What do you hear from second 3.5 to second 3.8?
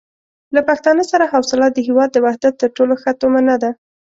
ده.